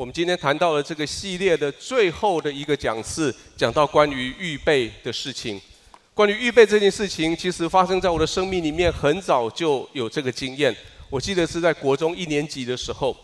[0.00, 5.60] 我们今天谈到了这个系列的最后的一个讲次，讲到关于预备的事情。
[6.14, 10.72] 关于预备这件事情，其实发生在我的生命里面，很早就有这个经验。
[11.10, 13.16] 我记得是在国中一年级的时候，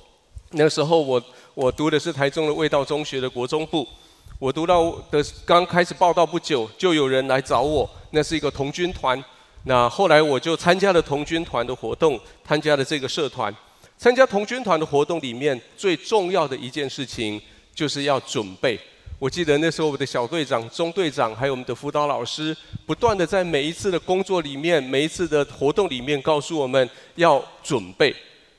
[0.50, 1.22] 那时候我
[1.54, 3.86] 我读的是台中的味道中学的国中部。
[4.40, 9.24] 我读到的刚开始报道不久，就有人来找我，那是一个童军团。
[9.62, 13.54] 那后来我就参加了童军团的活动，参加了这个社团。
[13.96, 17.40] 参加童军团的活动里面，最重要的一件事情
[17.74, 18.78] 就是要准备。
[19.18, 28.14] 我记得那时候，我的小队长、中队长，还有我们的辅导老师，不断的在每一次的工作里面、每一次的活动里面，告诉我们要准备。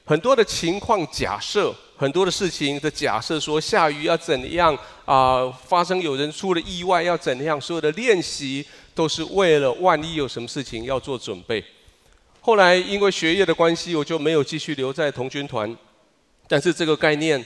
[0.06, 7.60] 很多的情况假设，很多的事情的假设，说下雨要怎样啊、发生有人出了意外要怎样？
[7.60, 8.66] 所有的练习
[8.96, 11.64] 都是为了万一有什么事情要做准备。
[12.46, 15.76] 后来因为学业的关系，我就没有继续留在童军团。
[16.48, 17.44] 但是这个概念，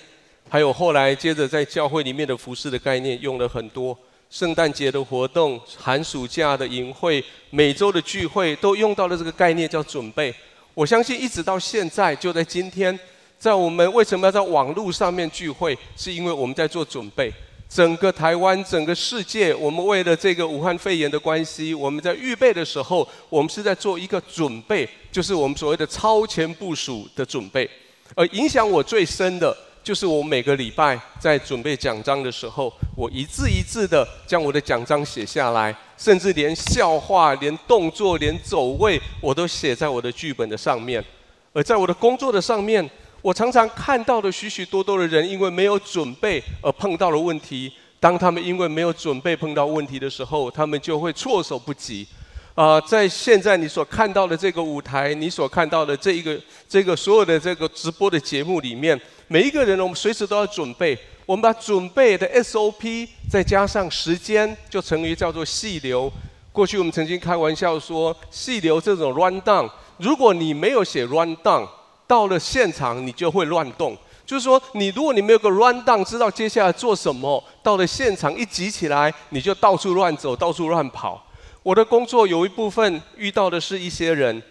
[0.50, 3.98] 还有后来接着在教会里面的服事的概念，用了很多。
[4.30, 10.36] 圣诞节的活动、寒暑假的营会、每周的聚会，都用到了这个概念，叫准备。
[10.74, 13.00] 我相信一直到现在，就在今天，
[13.38, 17.34] 在我们为什么要在网络上面聚会，是因为我们在做准备。
[17.70, 27.70] 整个台湾，整个世界，我们为了这个武汉肺炎的关系，我们在预备的时候，我们是在做一个准备，就是我们所谓的超前部署的准备。
[28.16, 41.06] 而影响我最深的，就是我每个礼拜在准备讲章的时候，我一字一字的将我的讲章写下来，甚至连笑话、连动作、连走位，我都写在我的剧本的上面。
[41.54, 42.90] 而在我的工作的上面。
[43.22, 47.72] 我常常看到的许许多多的人，因为没有准备而碰到了问题。
[48.00, 52.08] 当他们因为没有准备碰到问题的时候，他们就会措手不及。
[52.56, 60.98] 啊、呃，在现在你所看到的这个舞台，你所看到的这一个这个所有的这个直播的节目里面，每一个人，我们随时都要准备。
[61.26, 66.10] 我们把准备的 SOP 再加上时间，就成为叫做细流。
[66.54, 71.68] 过去我们曾经开玩笑说，细流这种 run down，如果你没有写 run down。
[72.10, 73.96] 到了现场，你就会乱动。
[74.26, 81.24] 就是说，你如果你没有个 run down，知道接下来做什么，到了现场一急起来，你就到处乱走，到处乱跑。
[81.62, 84.42] 我的工作有一部分遇到的是一些人，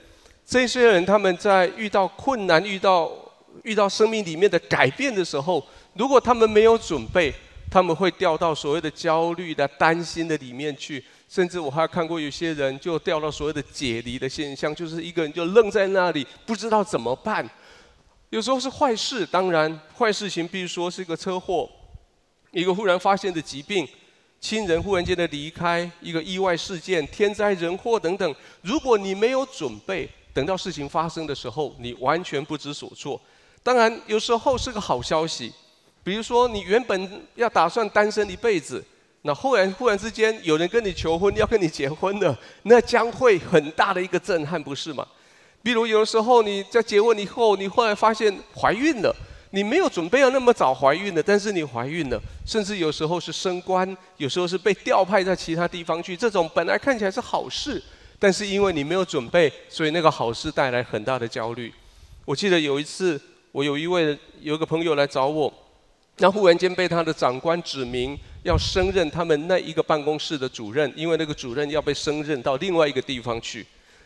[0.47, 3.11] 这些人他们在遇到困难、遇到
[3.65, 7.35] 遇到生命里面的改变的时候，如果他们没有准备，
[7.69, 11.05] 他们会掉到所谓的焦虑的、担心的里面去。
[11.29, 17.47] 甚至我还看过有些人就掉到所谓的解离的现象，就是一个人就愣在那里，不知道怎么办。
[18.31, 21.69] 有时候是坏事，当然坏事情，比如说是一个车祸，
[22.51, 23.87] 一个忽然发现的疾病，
[24.41, 28.35] 亲人忽然间的离开，一个意外事件、天灾人祸等等。
[28.63, 33.21] 如果你没有准备，等到事情发生的时候，你完全不知所措。
[33.63, 35.53] 当然，有时候是个好消息，
[36.03, 38.83] 比如说你原本要打算单身一辈子。
[39.23, 45.07] 那忽然忽然之间有人跟你求婚，要跟你结婚了，那将会很大的一个震撼，不是吗？
[45.61, 49.15] 比如有的时候你在结婚以后，你忽然发现怀孕了，
[49.51, 57.83] 你没有准备要那么早怀孕的，但是你怀孕了，甚至有时候是升官，有时候是被调派在其他地方去，这种本来看起来是好事，
[58.21, 61.75] 但是因为你没有准备，所以那个好事带来很大的焦虑。
[62.25, 65.53] 我记得有一次，我有一位有一个朋友来找我，
[66.19, 68.17] 那忽然间被他的长官指名。
[68.49, 73.65] 要升任他们那一个办公室的主任，因为那个主任要被升任到另外一个地方去，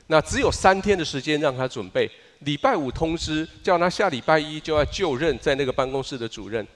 [0.09, 2.11] 那只有三天的时间让他准备。
[2.41, 6.67] 礼拜五通知叫他下礼拜一就要就任在那个办公室的主任。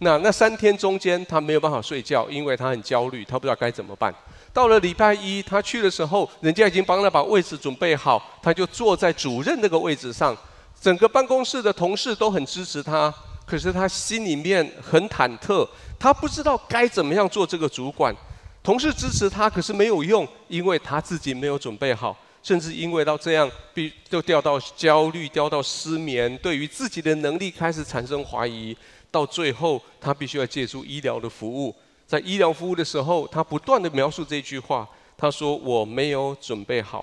[0.00, 4.14] 那那三天中间他没有办法睡觉，因为他很焦虑，他不知道该怎么办。
[4.52, 10.36] 到了礼拜一他去的时候，人家已经帮他把位置准备好，他就坐在主任那个位置上。
[10.80, 13.12] 整个办公室的同事都很支持他，
[13.46, 15.68] 可是他心里面很忐忑。
[15.98, 18.14] 他不知道该怎么样做这个主管，
[18.62, 28.76] 同事支持他，可是没有用，因为他自己没有准备好，甚至因为到这样，必就掉到焦虑，掉到失眠，对于自己的能力开始产生怀疑，
[29.10, 31.74] 到最后他必须要借助医疗的服务，
[32.06, 34.86] 在医疗服务的时候，他不断地描述这句话，
[35.16, 37.02] 他说：“我没有准备好。”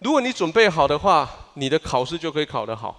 [0.00, 2.92] 如果你准备好的话，你的考试就可以考得好；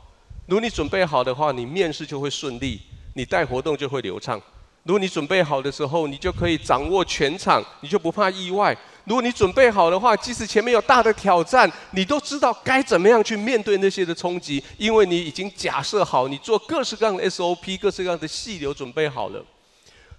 [0.45, 2.81] 如果你准备好的话，你面试就会顺利，
[3.13, 4.41] 你带活动就会流畅。
[4.83, 8.77] 如果你准备好的时候，你就可以掌握全场，你就不怕意外。
[9.05, 19.45] 如果你准备好的话，即使前面有大的挑战，你都知道该怎么样去面对那些的冲击，因为你已经假设好，你做各式各样的 SOP、各式各样的细流准备好了。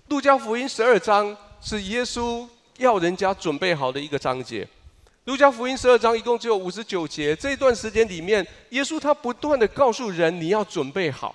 [0.08, 2.46] 路加福音十二章是耶稣
[2.78, 4.66] 要人家准备好的一个章节。
[5.24, 11.34] 路加福音十二章一共只有五十九节，这一段时间里面，耶稣他不断地告诉人，你要准备好。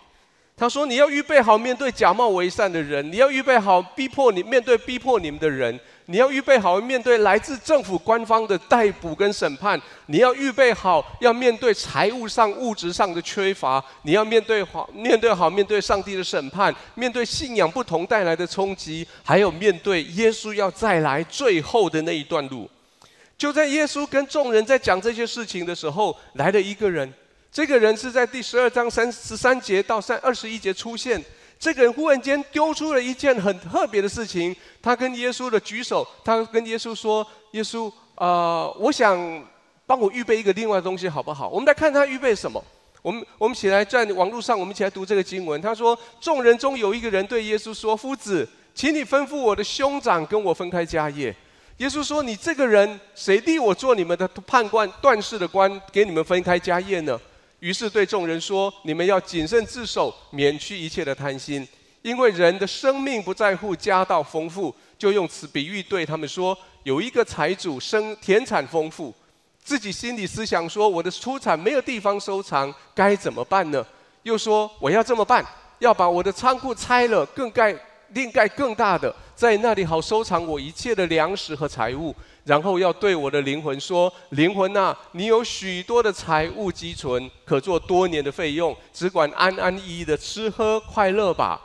[0.55, 22.69] 他说：“你要预备好面对假冒为善的人，你要预备好逼迫你面对逼迫你们的人，你要预备好面对来自政府官方的逮捕跟审判，你要预备好要面对财务上物质上的缺乏，你要面对好面对好面对上帝的审判，面对信仰不同带来的冲击，还有面对耶稣要再来最后的那一段路。
[23.39, 27.11] 就在耶稣跟众人在讲这些事情的时候，来了一个人。”
[27.51, 31.23] 这个人是在第十二章三十三节到三二十一节出现。
[31.57, 39.17] 这个人忽然间丢出了一件很特别的事情，他跟耶稣的举手，他跟耶稣说：“耶稣，啊、我想
[39.87, 42.63] 帮我预备一个另外的东西，好不好？”我们来看他预备什么。
[43.01, 45.59] 我们我们起来在网络上，我们一起来读这个经文。
[45.61, 51.33] 他说：“众人中有一个人对耶稣说：‘夫子，请你吩咐我的兄长跟我分开家业。’
[51.79, 57.19] 耶稣说：‘你这个人，谁立我做你们的判官、断事的官，给你们分开家业呢？’”
[57.59, 61.67] 于是对众人说：“你们要谨慎自守，免去一切的贪心，
[62.01, 69.13] 因为人的生命不在乎家道丰富。”就用此比喻对他们说：“有一个财主生田产丰富，
[69.63, 73.85] 自己心里思想说：我的出产没有地方收藏，该怎么办呢？
[74.23, 75.45] 又说：我要这么办，
[75.79, 77.73] 要把我的仓库拆了，更盖
[78.13, 82.15] 另盖更大的，在那里好收藏我一切的粮食和财物。”
[82.45, 91.61] 然后要对我的灵魂说：“灵魂呐，你有许多的财物积存，可做多年的费用，只管安安逸逸的吃喝快乐吧。”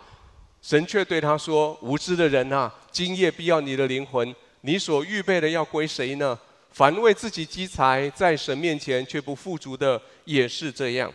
[0.61, 6.38] 神却对他说：“无知的人呐，今夜必要你的灵魂，你所预备的要归谁呢？
[6.70, 11.11] 凡为自己积财，在神面前却不富足的，也是这样。”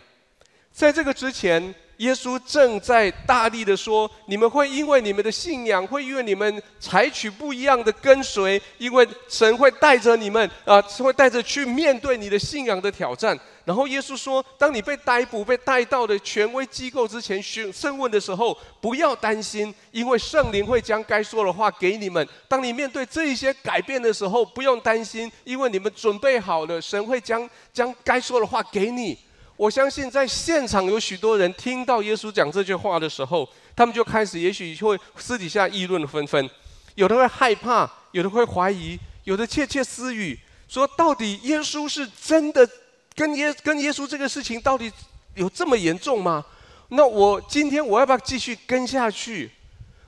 [0.72, 1.72] 在这个之前。
[2.00, 22.26] 耶稣正在大力的说：“你们会因为你们的信仰，会因为你们采取不一样的跟随，因为神会带着你们啊，会带着去面对你的信仰的挑战。”然后耶稣说：“当你被逮捕、被带到的权威机构之前询审问的时候，不要担心，因为圣灵会将该说的话给你们。
[22.48, 29.18] 当你面对这一些改变的时候，不用担心，因为你们准备好了，神会将将该说的话给你。”
[29.60, 33.46] 我相信在现场有许多人听到耶稣讲这句话的时候，
[33.76, 36.48] 他们就开始，也许会私底下议论纷纷，
[36.94, 42.66] 有的会害怕，有的会怀疑，有的窃窃私语，说到底耶稣是真的
[43.14, 44.90] 跟耶跟耶稣这个事情到底
[45.34, 46.42] 有这么严重吗？
[46.88, 49.50] 那我今天我要不要继续跟下去？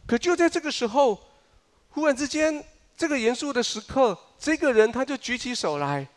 [0.06, 1.20] 可就在这个时候，
[1.90, 2.64] 忽然之间，
[2.96, 6.08] 这个严肃的时刻，这个人他就举起手来，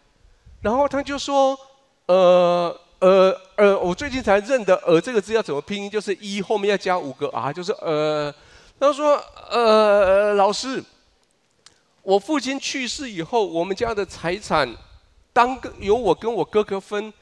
[0.62, 1.60] 然后他就说
[2.08, 8.34] ：“呃。”呃呃，我最近才认得“呃”这个字要怎么拼音，就是一后面要加五个 “r”，就是呃。
[8.80, 9.16] 他说
[9.52, 10.84] ：“呃，老师，
[12.02, 14.76] 我父亲去世以后，我们家的财产
[15.32, 17.14] 当由我跟我哥哥分，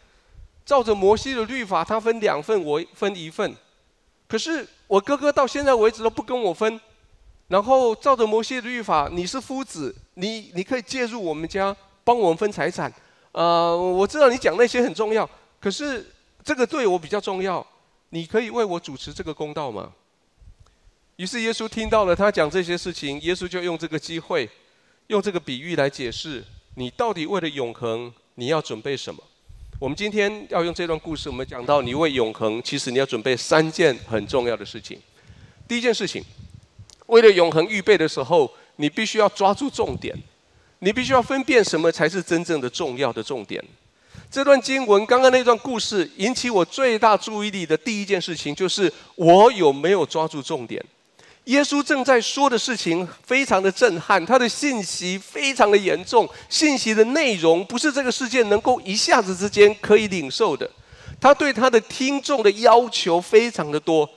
[0.66, 3.54] 照着摩西的律法，他分两份，我分一份。
[4.26, 6.80] 可是我哥哥到现在为止都不跟我分。
[7.50, 11.76] 然后照着摩西的律法，你是夫子，你你可以介入我们家，
[12.06, 12.92] 帮我们分财产。
[13.34, 15.30] 呃，我知道你讲那些很重要。”
[15.64, 16.06] 可是
[16.44, 17.66] 这个对我比较重要，
[18.10, 19.94] 你可以为我主持这个公道吗？
[21.16, 24.50] 于是耶稣听到了他讲这些事情，耶稣就用这个机会，
[25.08, 26.44] 用这个比喻来解释：
[26.76, 29.24] 你到底为了永恒，你要准备什么？
[29.80, 35.00] 我们今天要用这段故事，我们讲到你为永恒，其实你要准备三件很重要的事情。
[35.66, 36.22] 第一件事情，
[37.06, 40.14] 为了永恒预备的时候，你必须要抓住重点，
[40.80, 43.64] 你必须要分辨什么才是真正的重要的重点。
[44.34, 50.84] 这段经文，刚刚那段故事引起我最大注意力的第一件事情，就是我有没有抓住重点。
[51.44, 60.68] 耶稣正在说的事情非常的震撼，他的信息非常的严重，信息的内容不是这个世界能够一下子之间可以领受的。
[61.22, 64.10] 他对他的听众的要求非常的多。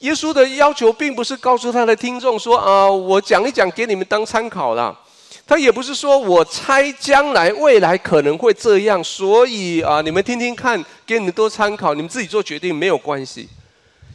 [0.00, 4.98] 耶稣的要求并不是告诉他的听众说啊，我讲一讲给你们当参考啦。
[5.46, 13.48] 他也不是说我猜将来未来可能会这样，所以啊，你们听听看，给你们多参考，你们自己做决定没有关系。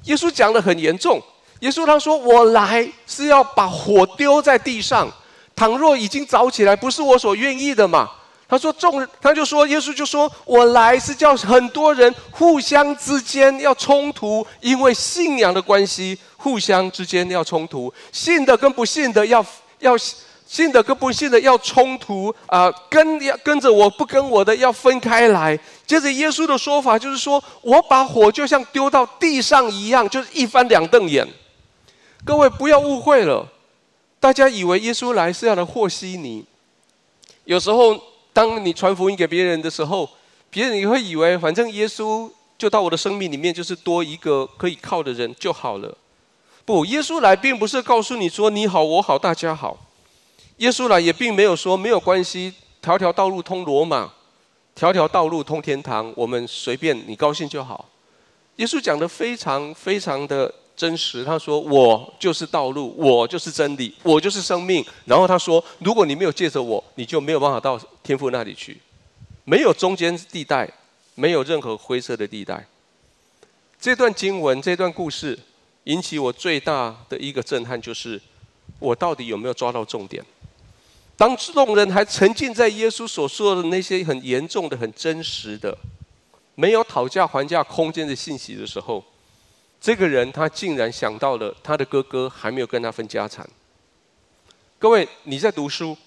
[0.03, 1.21] 耶稣讲得很严重，
[1.59, 5.11] 耶稣他说：“我来是要把火丢在地上，
[5.55, 8.09] 倘若已经着起来，不是我所愿意的嘛。”
[8.47, 19.45] 他说：“众人，他就说，耶稣就说我来是叫很多人互相之间要冲突，因为信仰的关系，互相之间要冲突，信的跟不信的要
[19.79, 19.97] 要。”
[20.55, 25.59] 信的跟不信的要冲突啊，跟要跟着我不跟我的要分开来。
[25.85, 31.27] 接着耶稣的说法就是说，我把火就像丢到地上一样，就是一翻两瞪眼。
[32.23, 33.45] 各位不要误会了，
[34.17, 36.45] 大家以为耶稣来是要来和稀泥。
[37.43, 37.99] 有时候
[38.31, 40.09] 当你传福音给别人的时候，
[40.49, 45.97] 别人也会以为反正耶稣就到我的生命里面，就是多一个可以靠的人就好了。
[46.63, 49.77] 不，耶稣来并不是告诉你说你好我好大家好，
[50.57, 54.11] 耶稣来也并没有说没有关系，条条道路通罗马，
[54.73, 57.89] 条条道路通天堂，我们随便你高兴就好。
[58.55, 64.85] 耶稣讲的非常非常的真实，他说我就是道路，我就是真理，我就是生命。
[65.05, 68.79] 然后他说，如果你没有借着我，你就没有办法到天父那里去，
[69.43, 70.69] 没有中间地带。
[71.17, 72.67] 没有任何灰色的地带。
[73.79, 75.39] 这段经文，这段故事，
[75.85, 78.21] 引起我最大的一个震撼，就是
[78.79, 80.23] 我到底有没有抓到重点？
[81.17, 85.77] 当众人还沉浸在耶稣所说的那些很严重的、很真实的、
[86.55, 89.01] 没有讨价还价空间的信息的时候，
[89.79, 93.49] 这个人他竟然想到了他的哥哥还没有跟他分家产。
[94.77, 95.97] 各位，你在读书，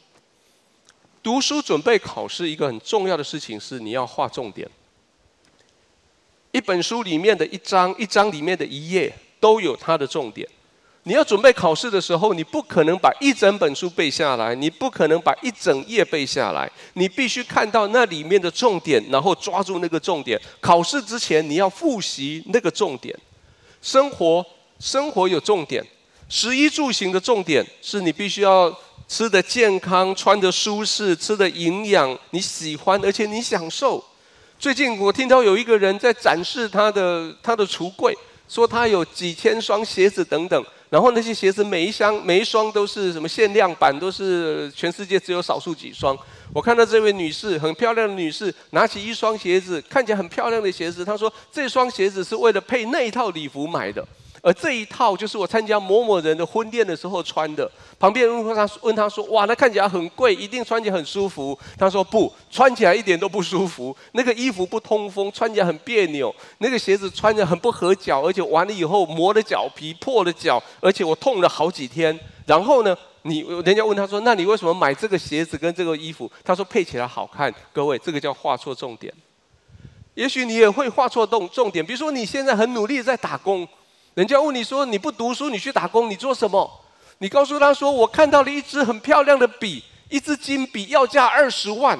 [1.23, 4.69] 读书准备考试，一个很重要的事情是你要画重点。
[6.53, 10.47] 一本书里面的一章，一章里面的一页都有它的重点。
[11.05, 20.39] 你要准备考试的时候，你不可能把一整本书背下来，你不可能把一整页背下来，你必须看到那里面的重点，然后抓住那个重点。
[20.61, 23.19] 考试之前你要复习那个重点。
[23.81, 24.45] 生活，
[24.79, 25.83] 生活有重点，
[26.29, 28.77] 食衣住行的重点是你必须要
[29.07, 34.05] 吃得健康，穿得舒适，吃得营养，你喜欢而且你享受。
[34.59, 38.13] 最近我听到有一个人在展示他的他的橱柜，
[38.49, 46.17] 说他有几千双鞋子等等，然后那些鞋子每一箱每一双都是什么限量版，都是全世界只有少数几双。
[46.53, 54.07] 我看到这位女士很漂亮的女士拿起一双鞋子，看起来很漂亮的鞋子，她说这双鞋子是为了配那一套礼服买的。
[54.43, 57.71] 而这一套就是我参加某某人的婚宴的时候穿的。
[57.99, 63.97] 旁边人问他，问他说：“哇，那看起来很贵，一定穿起来很舒服。”他说：“不，穿起来一点都不舒服。
[64.13, 66.33] 那个衣服不通风，穿起来很别扭。
[66.59, 72.17] 那个鞋子穿着很不合脚，而且完了以后磨了脚皮，破了脚，而且我痛了好几天。
[72.47, 79.13] 然后呢，你人家问他说：‘那你为什么买这个鞋子跟这个衣服？’他说：‘配起来好看。’各位，这个叫画错重点。
[80.15, 83.67] 也许你也会画错重重点，比如说你现在很努力在打工。”
[84.19, 86.69] 人家问你说，你不读书，你去打工，你做什么？
[87.19, 91.97] 你告诉他说，我看到了一支很漂亮的笔，一支金笔，要价二十万。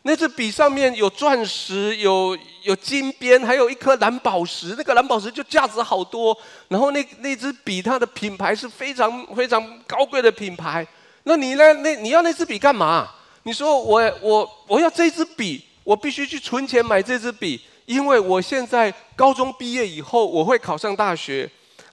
[0.00, 4.76] 那支笔上面有钻石，有有金边，还有一颗蓝宝石。
[4.78, 6.34] 那个蓝宝石就价值好多。
[6.68, 10.86] 然后那那支笔，它的品牌是非常非常高贵的品牌。
[11.24, 11.74] 那你呢？
[11.74, 13.06] 那你要那支笔干嘛？
[13.42, 21.46] 你说我我我要这支笔，我必须去存钱买这支笔，因为我现在高中毕业以后，我会考上大学。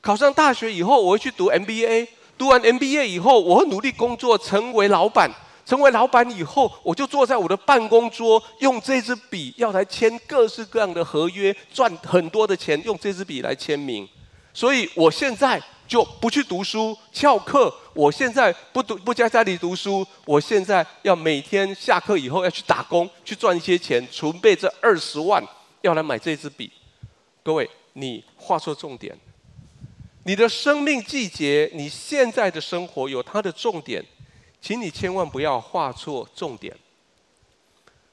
[0.05, 2.07] 考上大学以后，我会去读 MBA。
[2.37, 5.27] 读完 MBA 以后，我会努力工作，成为老板。
[5.65, 14.07] 成为老板以后，我就坐在我的办公桌，用这支笔要来签各式各样的合约，赚很多的钱，用这支笔来签名。
[14.53, 17.73] 所以我现在就不去读书翘课。
[17.95, 25.43] 我现在不读不在家里读书，我现在要每天下课以后要去打工，去赚一些钱，储备这二十万，
[25.81, 26.71] 要来买这支笔。
[27.41, 29.17] 各位，你画错重点。
[30.27, 34.03] 你的生命季节，你现在的生活有它的重点，
[34.59, 36.75] 请你千万不要画错重点。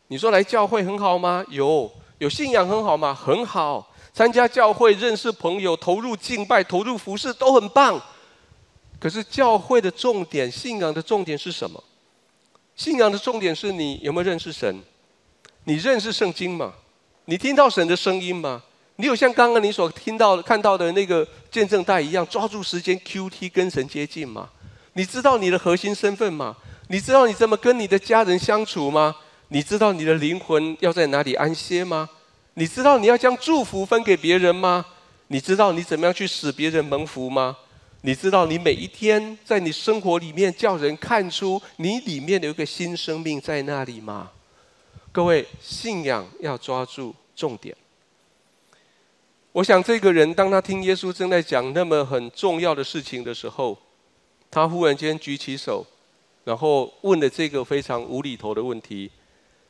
[0.08, 1.42] 你说来教会很好吗？
[1.48, 3.14] 有，有信仰很好吗？
[3.14, 7.98] 很好，参加教会、认识朋友、投入敬拜、投入服饰都很棒。
[9.00, 11.82] 可是教会的重点、信仰的重点是什么？
[12.76, 14.82] 信仰的重点是你有没有认识神？
[15.64, 16.74] 你认识圣经吗？
[17.24, 18.62] 你听到神的声音吗？
[19.02, 24.48] 你有像刚刚你所听到、看到的那个见证带一样，抓住时间 QT 跟神接近吗？
[24.92, 26.54] 你知道你的核心身份吗？
[26.86, 29.16] 你知道你怎么跟你的家人相处吗？
[29.48, 32.08] 你知道你的灵魂要在哪里安歇吗？
[32.54, 34.86] 你知道你要将祝福分给别人吗？
[35.26, 37.56] 你知道你怎么样去使别人蒙福吗？
[38.02, 44.30] 你知道你每一天在你生活里面叫人看出你里面有一个新生命在那里吗？
[45.10, 47.76] 各位，信仰要抓住重点。
[49.52, 53.76] 我想，这个人当他听耶稣正在讲那么很重要的事情的时候，
[54.50, 55.84] 他忽然间举起手，
[56.44, 59.10] 然后问了这个非常无厘头的问题。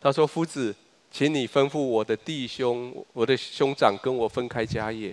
[0.01, 0.73] 他说：“夫子，
[1.11, 5.12] 请你吩咐我的弟兄、我的兄长跟我分开家业。”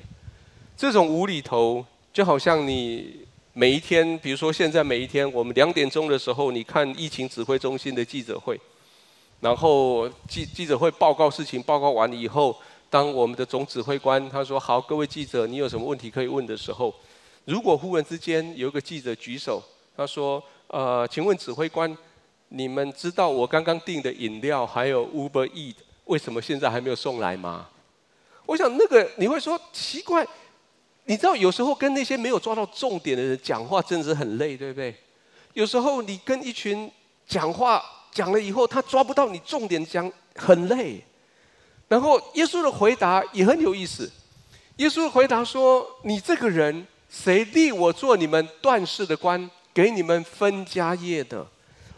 [0.77, 1.83] 这种无厘头，
[2.13, 8.59] 就好像你每一天，比如说现在每一天，我们两点钟的时候，你看疫情指挥中心的记者会，
[9.39, 12.55] 然后记记者会报告事情，报告完了以后。
[12.89, 16.93] 当我们的总指挥官他说：“好，各位记者，你有什么问题可以问的时候，
[17.45, 19.61] 如果忽然之间有一个记者举手，
[19.95, 21.95] 他说：‘呃，请问指挥官，
[22.47, 27.67] 你们知道我刚刚订的饮料还有 Uber Eat 为什么现在还没有送来吗？’
[28.47, 30.25] 我想那个你会说奇怪，
[31.05, 34.95] 你知道有时候跟那些没有抓到重点的人讲话，真的是很累，对不对？
[35.53, 36.91] 有时候你跟一群
[37.27, 41.03] 讲话讲了以后，他抓不到你重点讲，很累。
[41.89, 44.09] 然后耶稣的回答也很有意思，
[44.77, 51.45] 耶稣回答说：“你这个人，谁立我做你们断事的官，给你们分家业的？”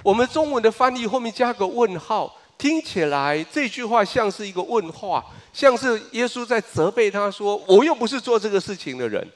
[0.02, 9.28] 我们中文的翻译后面加个问号，听起来这句话像是一个问话，像是耶稣在责备他说：“我又不是做这个事情的人。”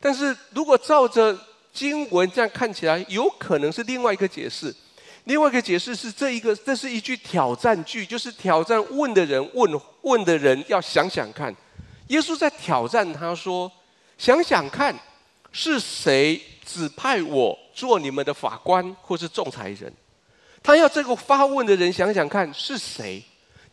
[0.00, 1.38] 但是如果照着
[1.72, 4.74] 经文这样看起来，有可能是另外一个解释。
[5.30, 11.54] 另外一个解释是，这一个这是一句挑战句，就是挑战问的人问问的人要想想看，
[12.08, 13.70] 耶稣在挑战他说
[14.18, 14.92] ：“想想看，
[15.52, 19.92] 是谁指派我做你们的法官或是仲裁人？”
[20.64, 23.22] 他要这个发问的人想想看是谁？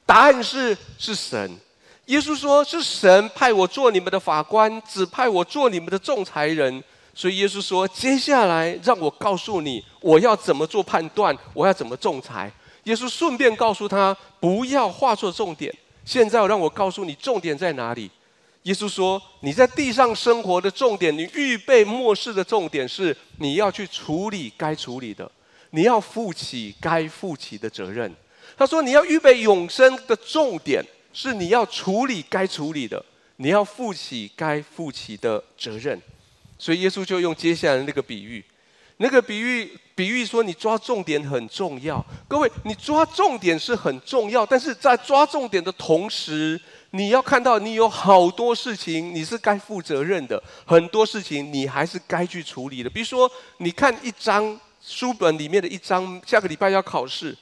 [0.06, 1.58] 答案是是神。
[2.06, 6.84] 耶稣说：“是神派我做你们的法官，指派我做你们的仲裁人。”
[7.18, 12.52] 所以耶稣说：“接下来让我告诉你，我要怎么做判断，我要怎么仲裁。”
[12.86, 18.12] 耶稣顺便告诉他：“不要画错重点。”现在让我告诉你，重点在哪里？
[18.64, 25.30] 耶稣说：“你在地上生活的重点，你预备末世的重点是你要去处理该处理的，
[25.72, 28.14] 你要负起该负起的责任。”
[28.56, 33.04] 他说：“你要预备永生的重点是你要处理该处理的，
[33.38, 36.00] 你要负起该负起的责任。”
[36.58, 38.44] 所以耶稣就用接下来那个比喻，
[38.98, 42.04] 那个比喻比喻说，你抓重点很重要。
[42.28, 46.60] 各位，你抓重点是很重要，但是在抓重点的同时，
[46.92, 52.90] 你要看到你有好多事情你是该负责任的，很多事情你还是该去处理的。
[52.90, 57.38] 比如说，你看一章书本里面的一章，下个礼拜要考试。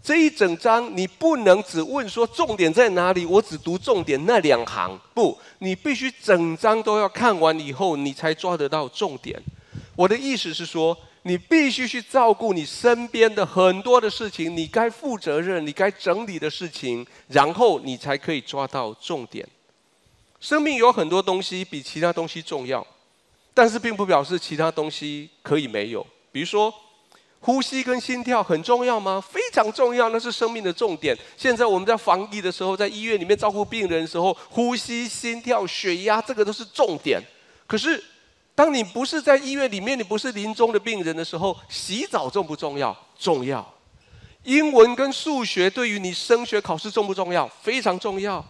[0.00, 4.98] 这一整章，你不能只问说重点在哪里，我只读重点那两行。
[5.12, 9.38] 不，你必须整章都要看完以后，你才抓得到重点。
[9.96, 19.46] 我的意思是说，你必须去照顾你身边的很多的事情，你该负责任、你该整理的事情，然后你才可以抓到重点。
[20.40, 22.86] 生命有很多东西比其他东西重要，
[23.52, 26.06] 但是并不表示其他东西可以没有。
[26.32, 26.72] 比如说。
[27.40, 29.20] 呼吸跟心跳很重要吗？
[29.20, 31.16] 非常重要，那是生命的重点。
[31.36, 37.22] 现在我们在防疫的时候，在医院里面照顾病人的时候，呼吸、心跳、血压，这个都是重点。
[37.66, 38.02] 可是，
[38.54, 42.96] 当你不是在医院里面，你不是临终的病人的时候，洗澡重不重要？
[43.18, 43.74] 重要。
[44.42, 47.46] 英文跟数学对于你升学考试重不重要？
[47.62, 48.44] 非常重要。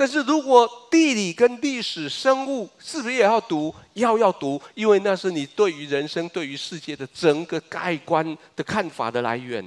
[0.00, 3.74] 但是如果地理跟历史、生物是不是也要读？
[3.92, 8.24] 要要读，因为那是你对于人生、对于世界的整个盖观
[8.56, 9.62] 的看法的来源。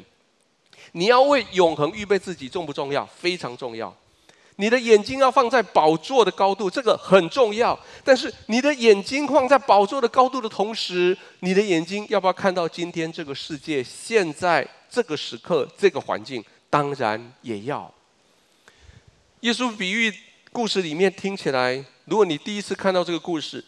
[0.93, 3.05] 你要为永恒预备自己，重不重要？
[3.05, 3.95] 非常重要。
[4.55, 7.79] 你的眼睛要放在宝座的高度，这个很重要。
[8.03, 16.43] 但是你的眼睛放在宝座的高度的同时，你的眼睛要不要看到今天这个世界、现在这个时刻、这个环境？
[16.71, 17.93] 当然也要。
[19.43, 20.13] 耶稣比喻
[20.53, 23.61] 故事里面听起来，如果你第一次看到这个故事，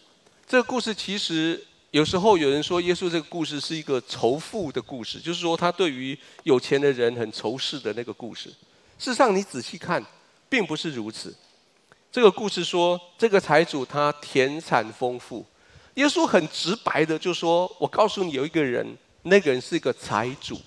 [0.46, 8.48] 这个故事其实有时候有人说耶稣这个故事是一个仇富的故事，就是说他对于有钱的人很仇视的那个故事。
[8.98, 10.02] 事实上，你仔细看，
[10.48, 11.36] 并不是如此。
[12.10, 15.44] 这个故事说，这个财主他田产丰富，
[15.96, 20.58] 耶稣很直白的就说：“我告诉你，有一个人，那个人是一个财主。”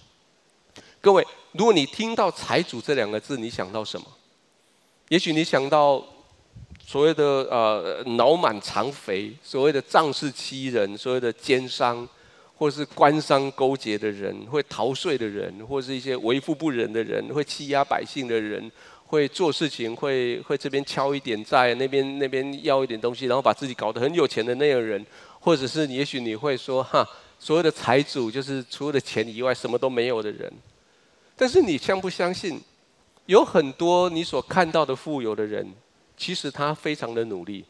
[1.02, 4.06] 各位，如果你听到“财主”这两个字，你想到什么？
[5.10, 6.04] 也许你想到
[6.86, 12.08] 所谓的呃脑满肠肥，所谓的仗势欺人，所谓的奸商，
[12.56, 18.72] 或是官商勾结的人，会逃税的人，或是一些为富不仁的人，会欺压百姓的人，
[19.08, 25.04] 会做事情会会这边敲一点债，那边那边要一点东西，然后把自己搞得很有钱的那样人，
[25.40, 27.04] 或者是也许你会说哈，
[27.40, 30.54] 所谓的财主就是除了钱以外什么都没有的人，
[31.36, 32.62] 但是你相不相信？
[33.30, 35.72] 有很多你所看到的富有的人，
[36.18, 37.64] 其实他非常的努力。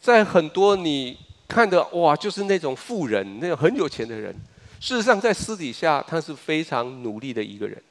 [0.00, 1.14] 在很多你
[1.46, 4.34] 看的哇，就是那种富人，那种很有钱的人，
[4.80, 7.82] 事实上在私底下他是非常努力的一个人。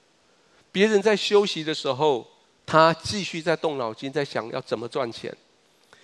[0.71, 2.25] 别人在休息的时候，
[2.65, 5.31] 他继续在动脑筋，在想要怎么赚钱；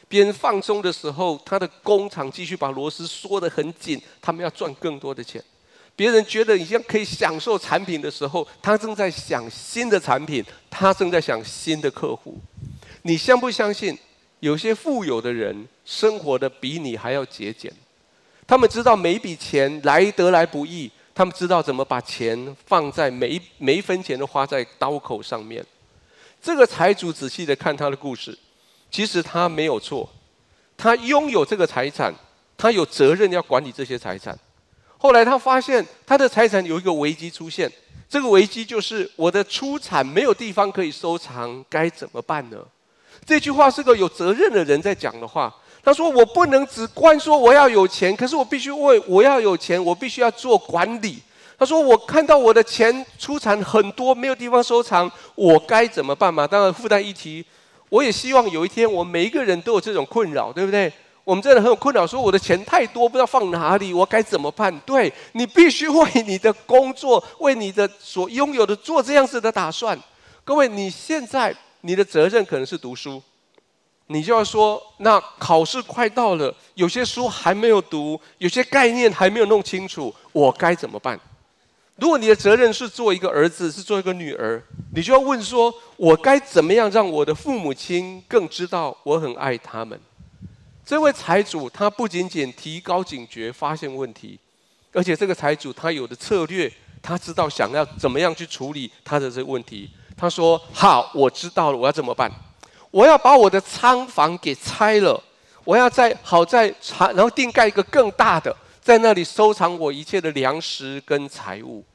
[0.07, 5.43] 别人放松的时候，他的工厂继续把螺丝缩得很紧，他们要赚更多的钱。
[6.01, 12.41] 别人觉得已经可以享受产品的时候，他正在想新的产品，他正在想新的客户。
[13.03, 13.95] 你相不相信？
[14.39, 17.71] 有些富有的人生活的比你还要节俭，
[18.47, 25.63] 他们知道每一笔钱来得来不易，他们知道怎么把钱放在每每一分钱都花在刀口上面。
[26.41, 28.35] 这个财主仔细的看他的故事，
[28.89, 30.09] 其实他没有错，
[30.75, 32.11] 他拥有这个财产，
[32.57, 34.35] 他有责任要管理这些财产。
[35.01, 37.69] 后来他发现他的财产有一个危机出现，
[38.07, 42.57] 这个危机就是我的出产没有地方可以收藏，该怎么办呢？
[43.25, 45.51] 这句话是个有责任的人在讲的话。
[45.83, 51.17] 他说：“我不能只光说我要有钱，可是我必须为我要有钱，我必须要做管理。”
[51.57, 57.43] 他说：“我看到我的钱出产很多，没有地方收藏，我该怎么办嘛？”当然，附带一提，
[57.89, 60.93] 我也希望有一天我每一个人都有这种困扰，对不对？
[61.31, 64.77] 我们真的很有困扰，说我的钱太多，不知道放哪里，我该怎么办？
[64.81, 69.97] 对，你必须为你的工作，为你的所拥有的做这样子的打算。
[70.43, 73.23] 各位，你现在你的责任可能是读书，
[74.07, 81.17] 你就要说，那考试快到了，有些书还没有读，有些概念还没有弄清楚，我该怎么办？
[81.95, 84.61] 如果你的责任是做一个儿子，是做一个女儿，
[84.93, 89.97] 你就要问说，我该怎么样让我的父母亲更知道我很爱他们？
[90.91, 94.37] 这位财主他不仅仅提高警觉，发现问题，
[94.91, 96.69] 而且这个财主他有的策略，
[97.01, 99.89] 他知道想要怎么样去处理他的这个问题。
[100.17, 102.29] 他说：“好，我知道了，我要怎么办？
[102.91, 105.17] 我要把我的仓房给拆了，
[105.63, 111.85] 我要在好在然后另盖一个更大的，在那里收藏我一切的粮食跟财物。”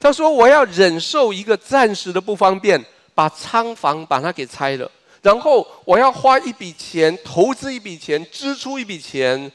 [0.00, 2.82] 他说：“我要忍受一个暂时的不方便，
[3.14, 4.90] 把仓房把它给拆了。”
[5.22, 9.50] 然后我要花一笔钱，投资一笔钱，支出一笔钱，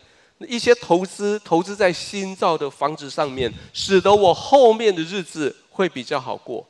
[0.47, 6.67] 一些投资投资在新造的房子上面，使得我后面的日子会比较好过。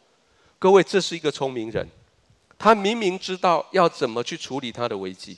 [0.59, 1.87] 各位，这是一个聪明人，
[2.57, 5.37] 他明明知道要怎么去处理他的危机。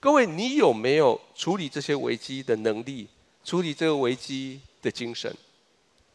[0.00, 3.08] 各位，你有没有处理这些危机的能力？
[3.44, 5.34] 处理这个危机的精神？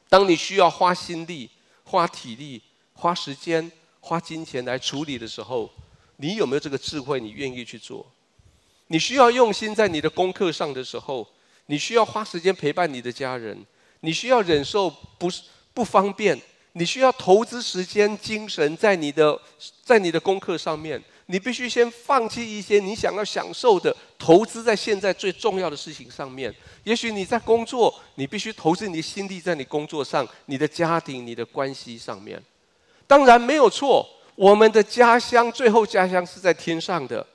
[0.07, 1.49] 当你需要花心力、
[1.83, 2.61] 花体力、
[2.93, 5.67] 花时间、花金钱来处理的时候，
[6.23, 7.19] 你有没有这个智慧？
[7.19, 8.09] 你愿意去做？
[8.87, 11.27] 你需要用心在你的功课上的时候，
[11.65, 13.65] 你需要花时间陪伴你的家人，
[13.99, 15.29] 你需要忍受不
[15.73, 16.39] 不方便，
[16.71, 19.37] 你需要投资时间、精神在你的
[19.83, 21.03] 在你的功课上面。
[21.25, 26.53] 你必须先放弃一些你想要享受的，投资在现在最重要的事情上面。
[26.85, 32.41] 也许你在工作，你必须投资你的心力在你工作上、你的家庭、你的关系上面。
[33.05, 34.07] 当然没有错。
[34.35, 37.25] 我们的家乡，最后家乡是在天上的，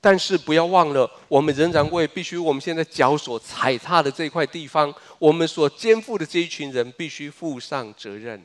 [0.00, 8.42] 但是不要忘了，我们仍然为必须我们现在脚所踩踏的这块地方，我们所肩负的这一群人必须负上责任。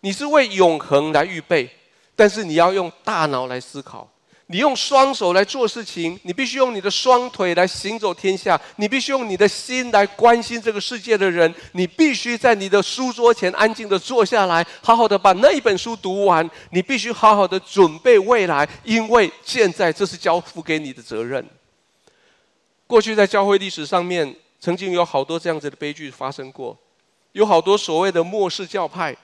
[0.00, 1.68] 你是为永恒来预备，
[2.14, 4.08] 但是你要用大脑来思考。
[4.48, 8.60] 你用双手来做事情，你必须用你的双腿来行走天下。
[8.76, 11.52] 你必须用你的心来关心这个世界的人。
[11.72, 16.48] 你必须在你的书桌前安静地坐下来，好好的把那一本书读完。
[16.70, 21.44] 你必须好好的准备未来，因为现在这是交付给你的责任。
[22.86, 26.78] 过去在教会历史上面，曾经有好多这样子的悲剧发生过，
[27.32, 29.16] 有好多所谓的末世教派。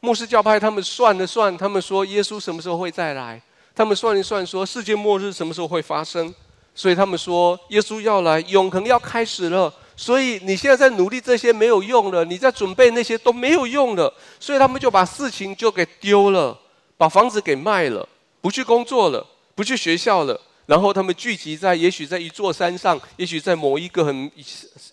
[0.00, 3.42] 末世教派他们算了算，他们说耶稣什么时候会再来？
[3.74, 6.32] 他们算一算，说世界末日什么时候会发生？
[6.74, 9.72] 所以他们说耶稣要来，永恒要开始了。
[9.96, 14.12] 所以你现在在努力这些没有用了，你在准备那些都没有用了。
[14.40, 16.58] 所以他们就把事情就给丢了，
[16.96, 18.08] 把房子给卖了，
[18.40, 20.40] 不去工作了，不去学校了。
[20.66, 24.30] 然后他们聚集在，也许在一座山上，也许在某一个很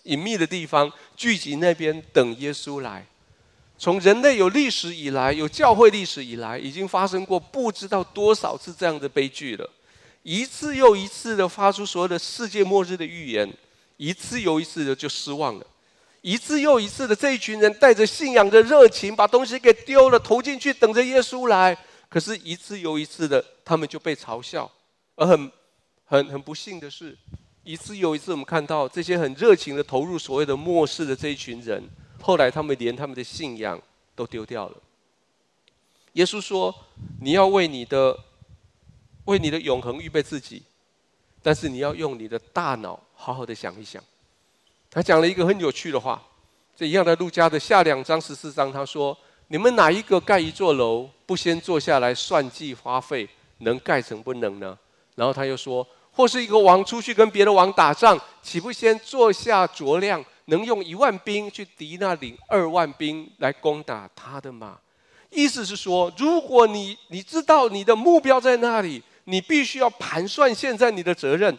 [0.04, 3.06] 隐秘的地方，聚集那边等耶稣来。
[3.82, 9.68] 从人类有历史以来，有教会历史以来，已经发生过不知道多少次这样的悲剧了，
[10.22, 13.52] 一次又一次的发出所有的世界末日的预言，
[13.96, 15.66] 一次又一次的就失望了，
[16.20, 21.76] 一次又一次的这一群人带着信仰的热情，把东西给丢了，投进去等着耶稣来，
[22.08, 24.70] 可是，一次又一次的他们就被嘲笑，
[25.16, 25.50] 而很
[26.04, 27.18] 很很不幸的是，
[27.64, 31.82] 一次又一次我们看到这些很热情的投入所谓的末世的这一群人。
[32.22, 33.80] 后来他们连他们的信仰
[34.14, 34.76] 都丢掉了。
[36.12, 36.72] 耶稣说
[37.20, 38.16] ：“你要为你的
[39.24, 40.62] 为你的永恒预备自己，
[41.42, 44.02] 但是你要用你的大脑好好的想一想。”
[44.88, 46.22] 他讲了一个很有趣的话，
[46.76, 49.16] 这一样的路加的下两章十四章，他说
[49.48, 54.78] ：“你们哪一个盖一座楼，不先坐下来算计花费，能盖成不能呢？”
[55.16, 64.78] 然后他又说：“或是一个王出去跟别的王打仗，岂不先坐下酌量？”能用一万兵去敌那领二万兵来攻打他的吗？
[65.30, 71.56] 意思是说，如果你你知道你的目标在哪里，你必须要盘算现在你的责任，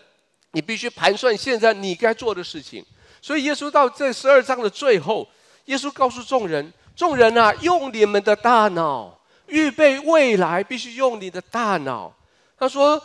[0.52, 2.86] 你必须盘算现在你该做的事情。
[3.20, 5.28] 所以耶稣到这十二章的最后，
[5.66, 12.14] 耶稣告诉众人：众人啊，用你们的大脑预备未来，必须用你的大脑。
[12.60, 13.02] 他说：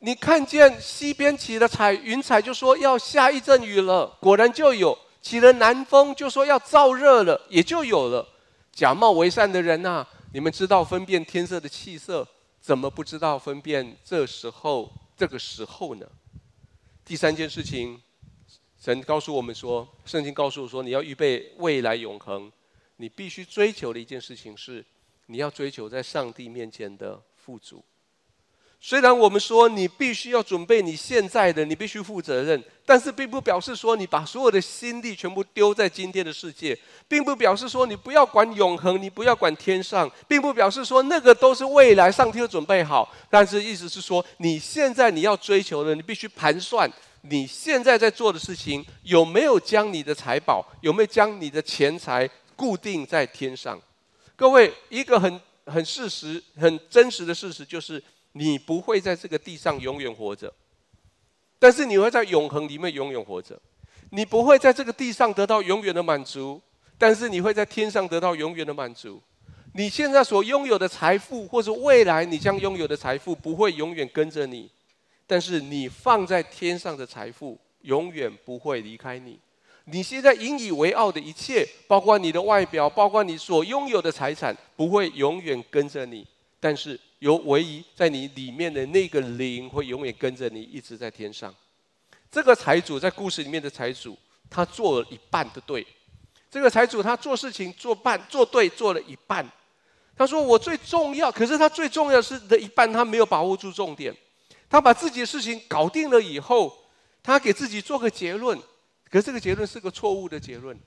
[0.00, 8.26] 你看见西边起了彩云彩，就说要下一阵雨了，果然就有；起了南风，就说要燥热了，也就有了。
[8.72, 12.26] 假冒为善的人呐、你们知道分辨天色的气色，
[12.60, 16.06] 怎么不知道分辨这时候这个时候呢？
[17.04, 18.00] 第三件事情，
[18.80, 22.50] 神告诉我们说，圣经告诉我说，你要预备未来永恒，
[22.96, 24.84] 你必须追求的一件事情是，
[25.26, 27.84] 你要追求在上帝面前的富足。
[28.82, 43.06] 虽然我们说你必须要准备你现在的，你必须负责任，但是并不表示说你把所有的心力全部丢在今天的世界，并不表示说你不要管永恒，你不要管天上，并不表示说那个都是未来上天都准备好。
[43.28, 46.90] 但是意思是说，你现在你要追求的，你必须盘算
[47.20, 53.78] 你现在在做的事情有没有将你的财宝，有没有将你的钱财固定在天上。
[54.34, 58.02] 各位，一个很很事实、很真实的事实就是。
[58.32, 60.52] 你不会在这个地上永远活着，
[61.58, 63.60] 但是你会在永恒里面永远活着。
[64.10, 66.60] 你不会在这个地上得到永远的满足，
[66.96, 69.20] 但是你会在天上得到永远的满足。
[69.74, 74.70] 你现在所拥有的财富，或者未来你将拥有的财富，不会永远跟着你，
[75.26, 79.38] 但是你放在天上的财富，永远不会离开你。
[79.84, 86.26] 你现在引以为傲的一切，包括你的外表，包括你所拥有的财产，不会永远跟着你，
[86.60, 86.98] 但是。
[87.20, 91.54] 有唯一在你里面的那个灵会永远跟着你，一直在天上。
[92.30, 94.16] 这个财主在故事里面的财主，
[94.48, 95.86] 他做了一半的对。
[96.50, 99.46] 这个财主他做事情做半做对做了一半。
[100.16, 104.16] 他说我最重要，可是他最重要是的一半，他没有把握住重点。
[104.70, 106.74] 他把自己的事情搞定了以后，
[107.22, 108.58] 他给自己做个结论，
[109.10, 110.78] 可是这个结论是个错误的结论。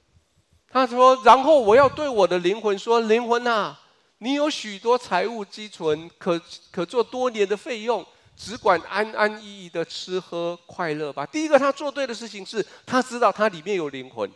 [0.68, 3.80] 他说，然后我要对我的灵魂说，灵魂啊。
[4.24, 8.06] 你有许多财物积存，可可做多年的费用，
[8.38, 11.26] 只管安安逸逸的吃喝快乐吧。
[11.26, 14.32] 第一个，他做对的事情是，他知道他里面有灵魂，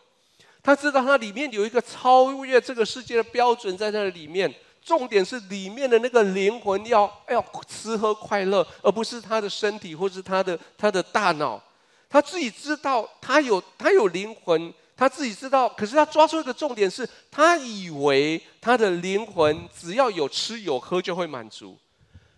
[0.61, 4.53] 他知道他里面有一个超越这个世界的标准在那里面。
[4.83, 11.61] 重点是里面的那个灵魂要要吃喝快乐，而不是他的身体或是他的他的大脑。
[12.09, 14.73] 他自己知道他有他有灵魂。
[14.97, 21.77] 他自己知道，可是他抓住一个重点是，他以为他的灵魂只要有吃有喝就会满足。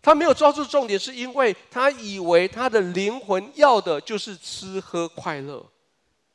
[0.02, 5.66] 他没有抓住重点，是因为他以为他的灵魂要的就是吃喝快乐，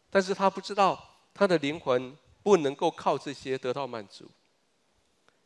[0.08, 0.98] 但是他不知道
[1.34, 4.24] 他的灵魂不能够靠这些得到满足。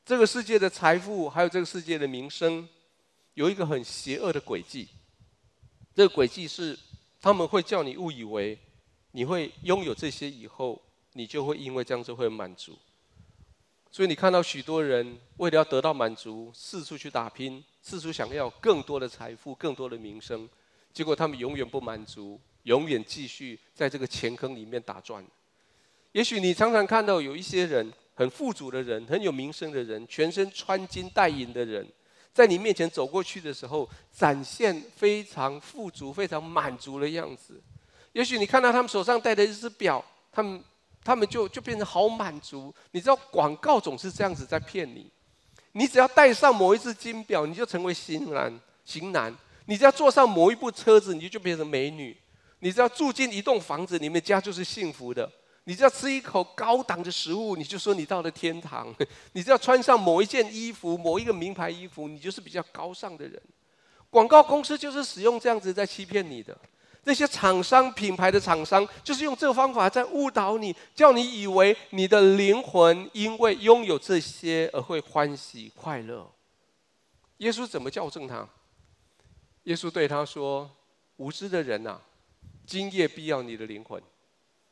[0.06, 2.68] 这个世界的财富，还有这个世界的名声，
[3.34, 4.88] 有一个很邪恶的诡计。
[5.94, 6.78] 这个诡计是，
[7.20, 8.56] 他们会叫你误以为。
[9.12, 10.80] 你会拥有这些以后，
[11.14, 12.76] 你就会因为这样就会满足。
[13.90, 20.48] 所以你看到许多人为了要得到满足，四处去打拼，四处想要更多的财富、更多的名声，
[20.92, 25.24] 结果他们永远不满足，永远继续在这个钱坑里面打转。
[26.12, 31.86] 也许你常常看到有一些人很富足的人、很有名声的人、全身穿金戴银的人，
[32.32, 37.60] 在你面前走过去的时候，展现非常富足、非常满足的样子。
[38.18, 40.60] 也许你看到他们手上戴的一只表，他们
[41.04, 42.74] 他们就就变成好满足。
[42.90, 45.08] 你知道广告总是这样子在骗你，
[45.70, 48.52] 你只要戴上某一只金表，你就成为型男
[48.84, 49.32] 型男；
[49.66, 52.12] 你只要坐上某一部车子，你就就变成美女；
[52.58, 55.24] 你只要住进一栋房子，你们家就是幸福的；
[55.62, 58.92] 你只要吃一口高档的食物，你就说你到了天堂；
[59.34, 63.40] 你只要穿上某一件衣服、某一个名牌衣服，你就是比较高尚的人。
[64.10, 66.58] 广告公司就是使用这样子在欺骗你的。
[67.08, 76.30] 那些厂商品牌的厂商，就是用这个方法在误导你，叫你以为你的灵魂因为拥有这些而会欢喜快乐。
[77.38, 78.46] 耶稣怎么校正他？
[79.62, 80.70] 耶稣对他说
[81.16, 81.98] ：“无知的人呐，
[82.66, 84.02] 今夜必要你的灵魂，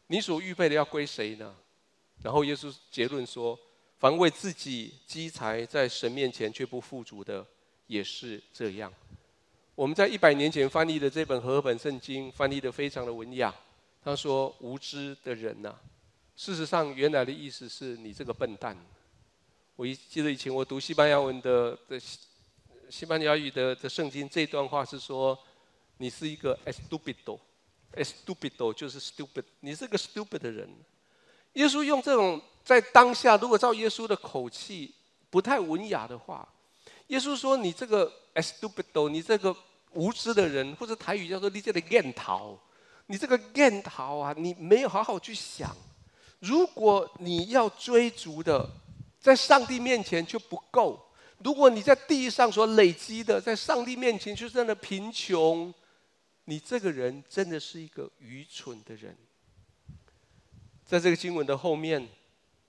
[0.08, 1.56] 你所预备的要归谁呢？”
[2.22, 3.58] 然后耶稣结论说
[3.98, 7.46] ：“凡为自己积财在神面前却不富足的，
[7.86, 8.92] 也是这样。”
[9.76, 13.54] 我们在一百年前翻译的这本和合本圣经，翻译的非常的文雅。
[14.02, 15.74] 他说：“无知的人呐、
[16.34, 18.74] 事实上原来的意思是你这个笨蛋。”
[19.76, 22.00] 我一记得以前我读西班牙文的的
[22.88, 25.38] 西班牙语的的圣经，这段话是说
[25.98, 30.66] ：“你是一个 estupido，estupido 就是 stupid，你是个 stupid 的人。”
[31.52, 34.94] 耶稣用这种在当下，如果照耶稣的口气
[35.28, 36.48] 不太文雅的话，
[37.08, 39.56] 耶稣说：“你这个 stupido，你这个。”
[39.92, 42.60] 无知的人，或者台语叫做“你这个贱头”，
[43.06, 45.74] 你这个贱头啊，你没有好好去想。
[46.40, 48.68] 如果你要追逐的，
[49.18, 51.02] 在上帝面前就不够，
[51.38, 55.72] 如果你在地上所累积的，在上帝面前就是这样的贫穷，
[56.44, 59.16] 你这个人真的是一个愚蠢的人。
[60.84, 62.06] 在这个经文的后面，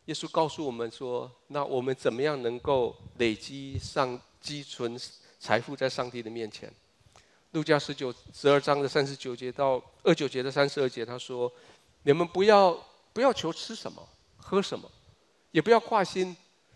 [0.07, 4.97] 耶稣告诉我们说：“那我们怎么样能够累积上积存
[5.37, 6.73] 财富在上帝的面前？”
[7.51, 11.51] 路加十九十二章的三十九节到二九节的三十二节，他说
[12.03, 12.77] ：“你们不要
[13.11, 14.01] 不要求吃什么，
[14.37, 14.89] 喝什么，
[15.51, 16.35] 也不要挂心，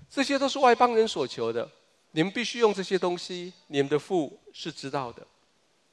[0.10, 1.70] 这些都是外邦人所求的。
[2.12, 5.26] 你们必须用这些东西，你们的父是知道的。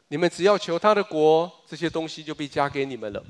[0.09, 3.25] 你们只要求他的国，这些东西就被加给你们了。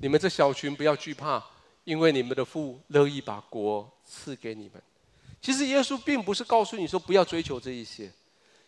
[0.00, 1.44] 你们这小群不要惧怕，
[1.84, 4.82] 因为你们的父乐意把国赐给你们。
[5.40, 8.10] 其实耶稣并不是告诉你说不要追求这一些。”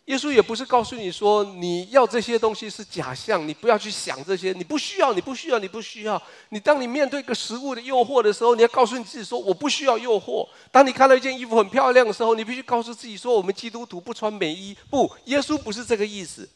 [0.07, 6.23] 耶稣也不是告诉你说，你要这些东西是假象，你不要去想这些，你不需要，你不需要，你不需要。
[6.51, 10.49] 你当你面对一个食物的诱惑的时候，你要告诉你自己说，我不需要诱惑。
[10.71, 14.77] 当你看到一件衣服很漂亮的时候，你必须告诉自己说，我们基督徒不穿美衣。
[14.89, 16.49] 不，耶稣不是这个意思。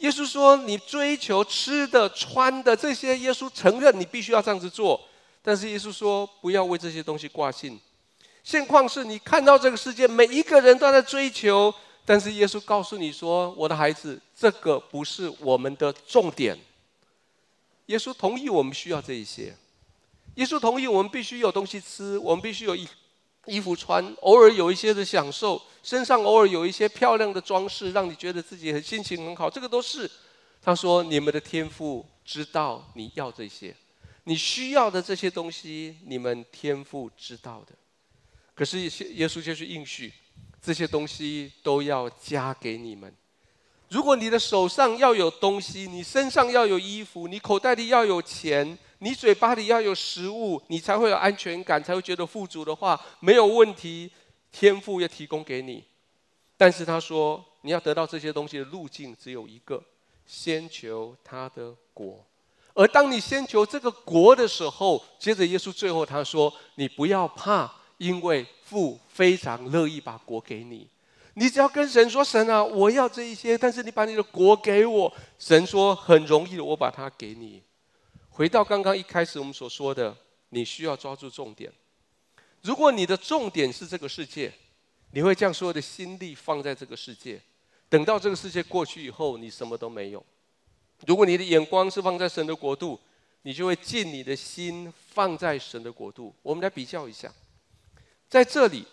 [0.00, 5.00] 耶稣说，你追求吃的、穿的这些，耶稣承认你必须要这样子做。
[5.42, 7.78] 但是耶稣说，不要为这些东西挂心。
[8.44, 11.72] 现况是你看到这个世界，每一个人都在追求。
[12.04, 16.58] 但是耶稣告诉你说：“我的孩子，这个不是我们的重点。”
[17.86, 19.54] 耶稣同意我们需要这一些，
[20.34, 22.88] 耶稣同意我们必须有东西吃，我们必须有衣
[23.46, 29.48] 衣服穿，偶尔有一些的享受，身上偶尔有一些漂亮的装饰，让你觉得自己很心情很好。
[29.48, 30.10] 这个都是
[30.60, 33.76] 他说：“你们的天赋知道你要这些，
[34.24, 37.74] 你需要的这些东西，你们天父知道的。”
[38.54, 38.80] 可是
[39.14, 40.12] 耶稣就是应许。
[40.64, 43.12] 这些东西都要加给你们。
[43.88, 54.08] 如果你的手上要有东西，你身上要有衣服，你口袋里要有钱，你嘴巴里要有食物，你才会有安全感，才会觉得富足的话，没有问题。
[54.52, 55.82] 天赋要提供给你，
[56.56, 59.82] 但是他说，你要得到这些东西的路径只有一个：
[60.24, 62.24] 先求他的国。
[62.74, 70.88] 而当你先求这个国的时候，接着耶稣最后他说：“你不要怕，因为。”父非常乐意把国给你，
[71.34, 77.62] 你只要跟神说：“神啊，我要这一些，但是你把你的国给我。”神说：“很容易的，我把它给你。”
[78.30, 80.16] 回到刚刚一开始我们所说的，
[80.48, 81.70] 你需要抓住重点。
[82.62, 84.50] 如果你的重点是这个世界，
[85.10, 87.38] 你会将所有的心力放在这个世界，
[87.90, 90.24] 等到这个世界过去以后，你什么都没有。
[91.06, 92.98] 如果你的眼光是放在神的国度，
[93.42, 96.34] 你就会尽你的心放在神的国度。
[96.42, 97.32] 我们来比较一下。
[98.28, 98.86] 在这里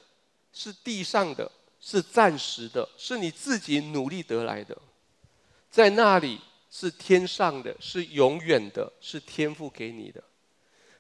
[0.52, 4.76] 是地上的，是暂时的，是你自己努力得来的；
[5.69, 6.41] 在那里
[6.72, 10.24] 是天上的，是永远的，是天父给你的。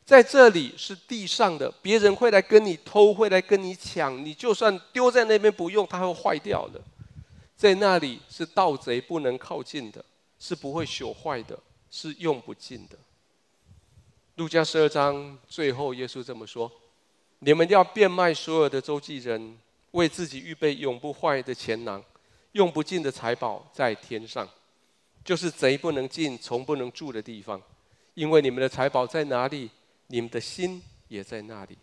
[0.05, 6.81] 在这里是地上的，别人会来跟你偷，会来跟你抢，你就算丢在那边不用，它会坏掉的。
[7.55, 10.03] 在那里是盗贼不能靠近的，
[10.39, 11.59] 是不会朽坏的，
[11.91, 12.97] 是用不尽的。
[14.35, 16.71] 路加十二章最后，耶稣这么说。
[17.39, 19.57] 你们要变卖所有的周济人，
[19.91, 22.03] 为自己预备永不坏的钱囊，
[22.53, 24.47] 用不尽的财宝在天上，
[25.23, 27.61] 就是贼不能进、虫不能住的地方。
[28.13, 29.69] 因为你们的财宝在哪里，
[30.07, 31.77] 你们的心也在那里。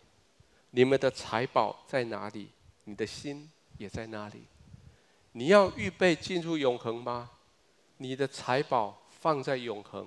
[0.71, 2.51] 你们的财宝在哪里，
[2.85, 4.45] 你的心也在那里。
[5.33, 7.31] 你要预备进入永恒吗？
[7.99, 10.07] 你的财宝放在永恒，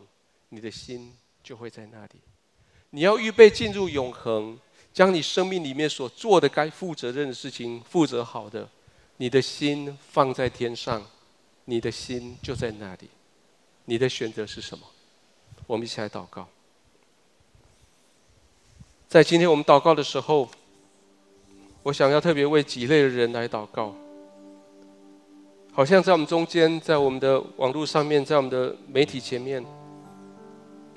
[0.49, 2.21] 你的心就会在那里。
[2.91, 4.59] 你要预备进入永恒。
[4.91, 8.67] 将你生命里面所做的该负责任的事情负责好的，
[9.17, 11.05] 你的心放在天上，
[11.65, 13.07] 你的心就在那里。
[13.85, 14.85] 你的选择是什么？
[15.67, 16.49] 我们一起来祷告。
[19.07, 20.49] 在今天我们祷告的时候，
[21.83, 23.95] 我想要特别为几类的人来祷告。
[25.79, 29.65] 好像在我们中间，在我们的网络上面，在我们的媒体前面，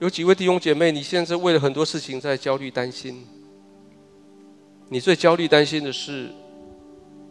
[0.00, 3.24] 有几位弟兄姐妹，你现在为了很多事情在焦虑担心。
[4.88, 6.30] 你最焦虑、担心的是，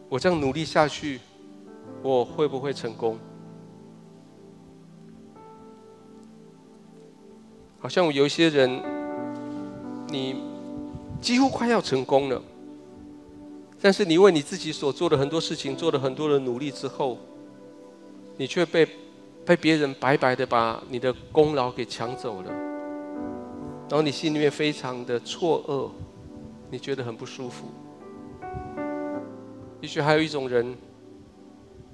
[0.08, 1.20] 我这样努力下去，
[2.02, 3.20] 我会不会成功？
[7.80, 8.82] 好像有一些人，
[10.08, 10.38] 你
[11.20, 12.42] 几乎快要成功了，
[13.82, 17.18] 但是你为你自己所做的很多事情做了很多的努力之后，
[18.42, 18.88] 你却被
[19.46, 22.50] 被别人白白的把你的功劳给抢走了，
[23.88, 25.92] 然后你心里面非常的错愕。
[26.72, 27.68] 你觉得很不舒服。
[29.80, 30.76] 也许还有一种人，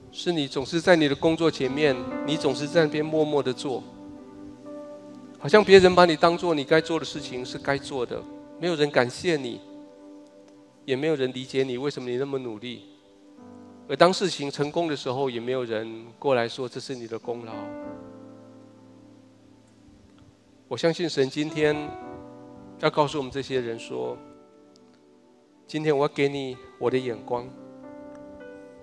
[0.09, 1.93] 是你总是在你的工作前面，
[2.25, 3.83] 你总是在那边默默的做，
[5.37, 8.23] 好像别人把你当做你该做的事情是该做的，
[8.57, 9.59] 没有人感谢你，
[10.85, 12.83] 也没有人理解你为什么你那么努力。
[13.89, 17.53] 而当事情成功的时候，也没有人过来说这是你的功劳。
[20.67, 21.73] 我相信神今天
[22.79, 24.17] 要告诉我们这些人说：
[25.65, 27.47] 今天我要给你我的眼光。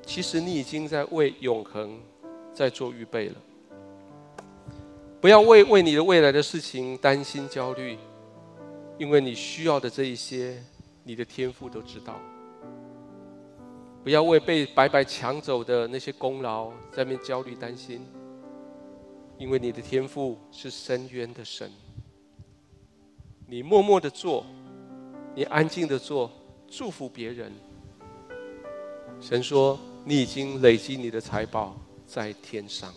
[0.06, 2.00] 其实你已经在为永恒
[2.54, 3.34] 在做预备了。
[5.20, 7.98] 不要为为你的未来的事情担心焦虑，
[8.98, 10.62] 因为你需要的这一些，
[11.02, 12.18] 你的天赋都知道。
[14.04, 18.06] 不要为被白白抢走的那些功劳在那焦虑担心。
[19.38, 21.72] 因为你的天赋是深渊的神，
[23.48, 24.44] 你默默的做，
[25.34, 26.30] 你安静的做，
[26.68, 27.50] 祝福别人。
[29.20, 31.74] 神说，你已经累积你的财宝
[32.06, 32.92] 在天上。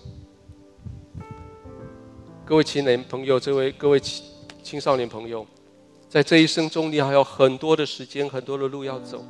[2.45, 4.25] 各位青年朋友，这位各位青
[4.61, 5.47] 青少年朋友，
[6.09, 9.25] 在这一生中，你还有很多的时间，很多的路要走。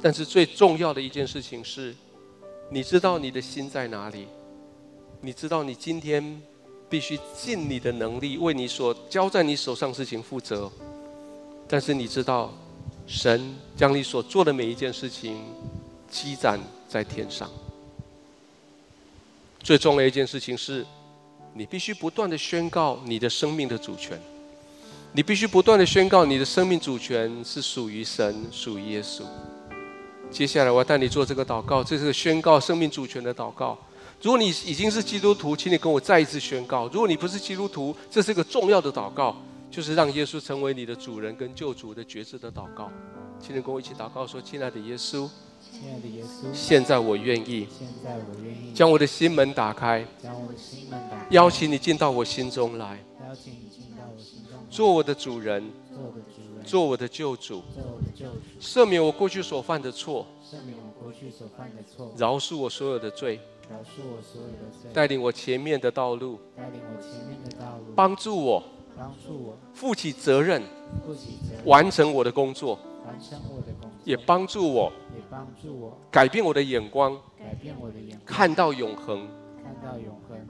[0.00, 1.94] 但是最重要的一件事情是，
[2.70, 4.28] 你知道你的心在哪里。
[5.20, 6.40] 你知道，你今天
[6.88, 10.70] 必须尽你的能力为你所交在你手上事情负责。
[11.66, 12.52] 但是你知道，
[13.06, 15.42] 神将你所做的每一件事情
[16.08, 17.50] 积攒在天上。
[19.60, 20.86] 最重要的一件事情是，
[21.52, 24.16] 你必须不断的宣告你的生命的主权。
[25.12, 29.24] 你必须不断的宣告你的生命主权是属于神，属于耶稣。
[30.30, 33.76] 接下来我要带你做这个祷告，这是宣告生命主权的祷告。
[34.20, 39.34] 如果你已经是基督徒，请你跟我再一次宣告；如果你不是基督徒，这是一个重要的祷告，
[39.70, 42.90] 就是让耶稣成为你的主人跟救主的角色的祷告。
[43.40, 45.28] 请你跟我一起祷告说：“亲爱的耶稣，
[45.72, 56.37] 亲爱的耶稣，现在我愿意，现在我愿意将我的心门打开，将我的心门打开，邀请你进到我心中来，邀请你进到我心中来，做我的主人，做我的主人，
[56.68, 57.62] 做我的救主，
[58.60, 60.26] 赦免我过去所犯的错，
[62.18, 63.40] 饶恕我所有的罪。”
[64.92, 66.38] 带领我前面的道路，
[67.94, 68.62] 帮助我，
[69.72, 70.62] 负起责任，
[71.64, 72.78] 完成我的工作，
[74.04, 74.92] 也帮助我，
[76.10, 77.18] 改变我的眼光，
[78.26, 79.28] 看到永恒。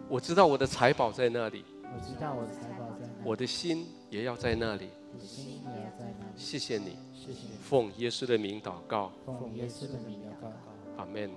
[0.09, 4.89] 我知道我的财宝在那里，我知道我的财宝在里，我的心也要在那里。
[6.39, 10.49] 谢谢你，谢谢你，奉耶稣的名祷告，奉耶稣的名祷告，
[10.97, 11.29] 阿门。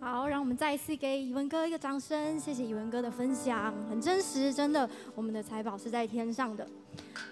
[0.00, 6.64] 好，让我们再一次给以文哥一个掌声，谢谢以文哥的分享，很真实，真的，我们的财宝是在天上的。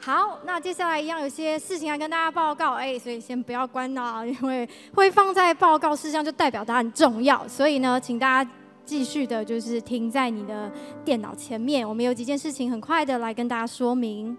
[0.00, 8.50] 好，那接下来一样有些事情要跟大家报告，哎，所以先不要关了，因为会放在报告事项，就代表它很重要，所以呢，请大家
[8.84, 10.70] 继续的，就是停在你的
[11.04, 14.36] 电脑前面，我们有几件事情很快的来跟大家说明。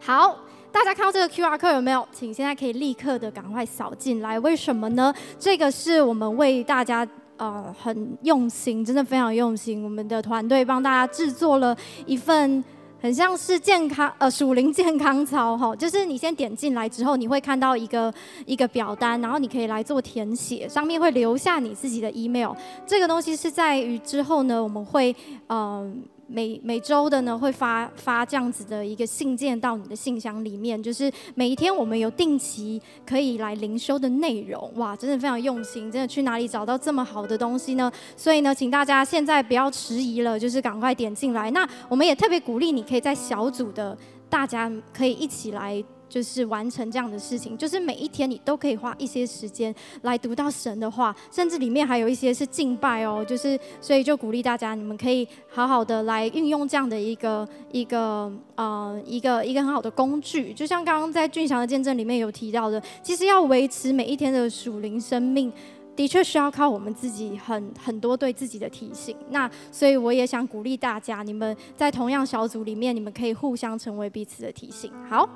[0.00, 0.36] 好。
[0.72, 2.06] 大家看到这个 QR code 有没有？
[2.12, 4.38] 请现在可以立刻的赶快扫进来。
[4.38, 5.12] 为什么呢？
[5.36, 7.04] 这个是我们为大家
[7.38, 9.82] 呃很用心，真的非常用心。
[9.82, 11.76] 我们的团队帮大家制作了
[12.06, 12.62] 一份
[13.02, 18.14] 很像是健康呃属灵健康操哈，就是你先点进来之后，你会看到一个
[18.46, 22.52] 一个表单，然后你可以来做填写，上面会留下你自己的 email。
[22.86, 25.16] 这个东西是在于之后呢，我们会
[25.48, 26.00] 嗯。
[26.32, 37.90] 每每周的呢，会发发这样子的一个信件到你的信箱里面，就是每一天我们有定期可以来灵修的内容，哇，真的非常用心，真的去哪里找到这么好的东西呢？
[38.16, 41.50] 所以呢，请大家现在不要迟疑了，就是赶快点进来。
[41.50, 43.96] 那我们也特别鼓励你可以在小组的，
[44.28, 45.82] 大家可以一起来。
[46.10, 53.24] 就是完成这样的事情，就是每一天你都可以花一些时间来读到神的话，甚至里面还有一些是敬拜哦。
[53.26, 60.52] 就是所以就鼓励大家，你们可以好好的来运用这样的一个一个呃一个一个很好的工具。
[60.52, 65.52] 就像刚刚在俊祥的见证里面有提到的，其实要维持每一天的属灵生命，
[65.94, 69.16] 的确需要靠我们自己很很多对自己的提醒。
[69.30, 74.92] 那所以我也想鼓励大家，你们在同样小组里面，你们可以互相成为彼此的提醒。
[75.08, 75.28] 好。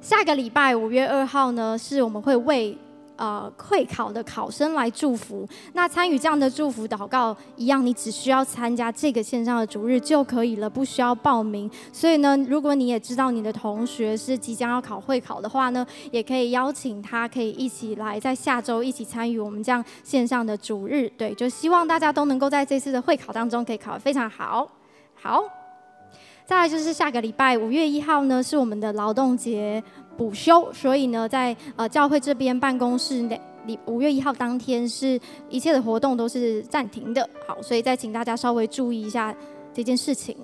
[0.00, 2.76] 下个礼拜五月二号呢，是我们会为
[3.16, 5.46] 呃会考的考生来祝福。
[5.74, 11.70] 那参与这样的祝福祷告一样，你只需要参加这个线上的主日就可以了，不需要报名。
[11.92, 21.06] 所以呢，如果你也知道你的同学是即将要考会考的话呢，也可以邀请他，可以一起来在下周一起参与我们这样线上的主日。
[21.18, 24.66] 对，就希望大家都能够在这次的会考当中可以考得非常好。
[25.14, 25.59] 好。
[26.50, 29.80] 再来就是下个礼拜五月一号呢，是我们的劳动节
[30.16, 33.40] 补休，所以呢，在呃教会这边办公室内，
[33.86, 37.30] 五月一号当天是一切的活动都是暂停的。
[37.46, 39.32] 好，所以再请大家稍微注意一下
[39.72, 40.36] 这件事情。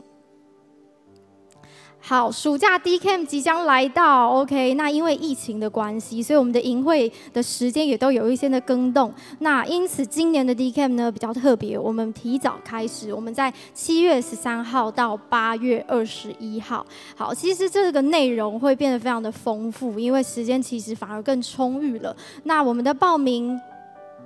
[2.08, 4.74] 好，暑假 D Camp 即将来到，OK。
[4.74, 9.12] 那因为疫情的关系，所以我们的营会的时间也都有一些的更动。
[9.40, 16.86] 那因此今年的 D Camp 呢比较特别，我们提早开始，我们在七月十三号到八月二十一号。
[17.16, 22.16] 好，其实这个内容会变得非常的丰富，因为时间其实反而更充裕了。
[22.44, 23.60] 那我们的报名。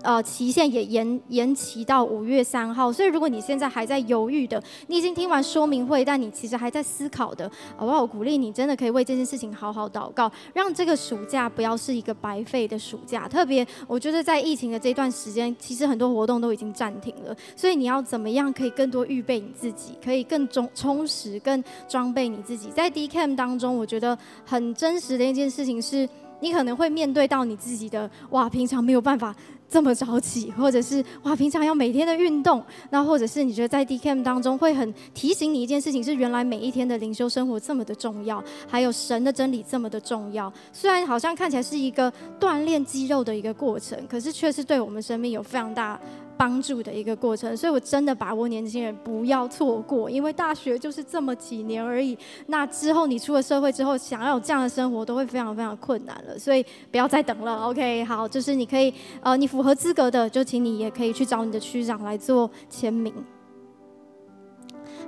[0.03, 8.01] 呃，期限也延延期到五月三号，所以如果你现在还在犹豫的，你已经听完说明会，但你其实还在思考的，好不好？
[8.01, 13.29] 我鼓励你，真的可以为这件事情好好祷告，让这个暑假不要是一个白费的暑假。
[13.29, 22.71] 特别，我觉得在疫情的这段时间，其实很多活动都已经暂停了，所以你要怎么样可以更多预备你自己，可以更充充实、更装备你自己。
[22.71, 26.09] 在 DCAM 当中，我觉得很真实的一件事情是，
[26.41, 29.35] 你可能会面对到你自己的，哇，平常没有办法。
[29.71, 40.53] 这么早起，或者是哇，平常要每天的运动，那或者是你觉得在 D K M 当中会很提醒你一件事情，是原来每一天的灵修生活这么的重要，还有神的真理这么的重要。
[40.73, 45.99] 虽然好像看起来是一个锻炼肌肉的一个过程，可是却是对我们生命有非常大
[46.41, 52.16] 帮助的一个过程，所以我真的把握年轻人不要错过，因为大学就是这么几年而已。
[52.47, 57.64] 那之后你出了社会之后，想要有这样的生活都会非常非常困难了，所以不要再等了。
[57.68, 63.12] OK，好，就是你可以，呃，你符合资格的，就请你也可以去找你的区长来做签名。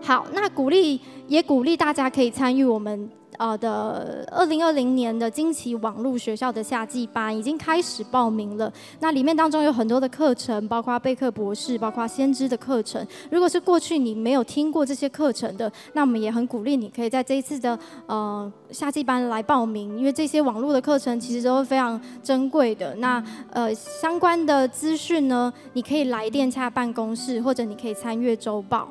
[0.02, 3.08] 好，那鼓励也鼓励大家可以参与我们。
[3.38, 8.72] 呃的二零二零年的惊奇网络学校的夏季班已经开始报名了。
[9.00, 13.06] 那里面当中有很多的课程，包括贝克博士，包括先知的课程。
[13.30, 22.94] 如果是过去你没有听过这些课程的，那我们也很鼓励你可以在这一次的呃夏季班来报名，因为这些网络的课程其实都是非常珍贵的。
[22.96, 28.88] 那呃相关的资讯呢，你可以来电洽办公室，或者你可以参阅周报。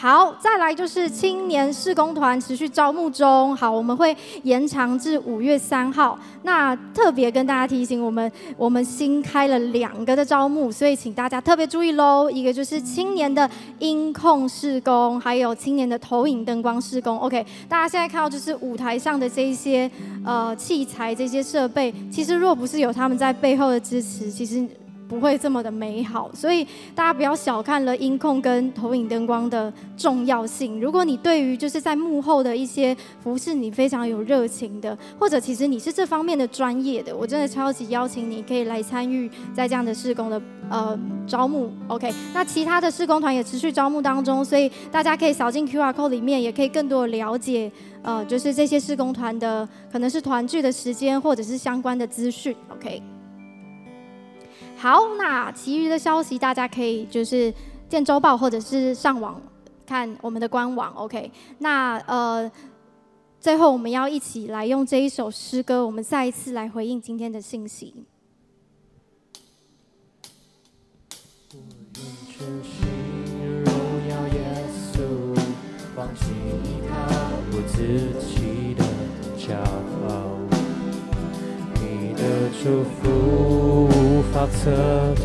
[0.00, 3.56] 好，再来就是青年施工团持续招募中。
[3.56, 6.16] 好，我们会延长至五月三号。
[6.44, 12.30] 那特别跟大家提醒，我们我们新开了两个的招募，所以请大家特别注意喽。
[12.30, 17.18] 一个就是青年的音控施工，还有青年的投影灯光施工。
[17.18, 19.90] OK，大家现在看到就是舞台上的这一些
[20.24, 24.64] 呃器材、这些设备，其实若不是有他们在背后的支持，其实。
[25.08, 26.62] 不会这么的美好，所以
[26.94, 30.78] 大家不要小看了音控跟投影灯光的重要性。
[30.78, 41.72] 如果你对于就是在幕后的一些服侍你非常有热情的，或者其实你是这方面的专业的，我真的超级邀请你可以来参与在这样的事工的呃招募。
[41.88, 52.54] OK，那其他的事工团也持续招募当中，所以大家可以扫进 QR code 里面，也可以更多的了解呃就是这些事工团的可能是团聚的时间或者是相关的资讯。
[52.70, 53.02] OK。
[54.76, 57.52] 好，那其余的消息大家可以就是
[57.88, 59.40] 见周报或者是上网
[59.86, 60.92] 看我们的官网。
[60.94, 62.50] OK，那呃，
[63.40, 68.04] 最后我们要一起来用这一首诗歌，我们再一次来回应今天的信息。
[71.50, 71.58] 我
[71.96, 72.86] 愿全心
[73.64, 73.72] 荣
[74.08, 74.38] 耀耶
[74.92, 75.00] 稣，
[75.96, 76.26] 忘记
[76.62, 76.94] 依靠
[77.50, 77.76] 我自
[78.28, 78.84] 己的
[79.36, 79.56] 骄
[80.08, 80.12] 傲，
[81.80, 82.22] 你的
[82.62, 83.97] 祝福。
[84.28, 84.70] 无法测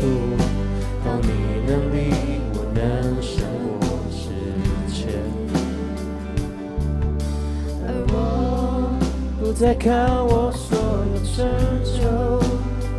[1.04, 1.28] 靠你
[1.66, 1.96] 能力，
[2.54, 2.82] 我能
[3.20, 3.44] 胜
[3.80, 4.24] 过之
[4.90, 5.12] 前。
[7.86, 8.16] 而我
[9.38, 10.78] 不再看我所
[11.12, 11.36] 有成
[11.84, 12.00] 就，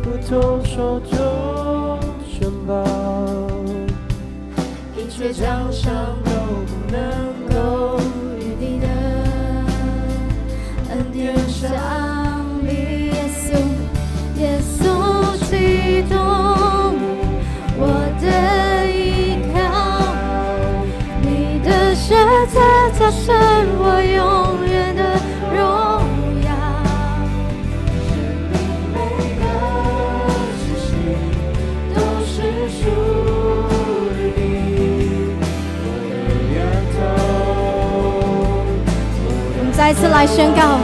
[0.04, 1.98] 如同手中
[2.38, 2.84] 珍宝，
[4.96, 5.92] 一切奖赏
[6.24, 6.30] 都
[6.66, 7.02] 不能
[7.50, 7.98] 够
[8.38, 8.86] 与你的
[10.90, 12.15] 恩典相。
[39.72, 40.80] 再次来宣告，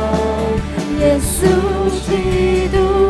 [1.00, 1.46] 耶稣
[2.06, 3.01] 基督，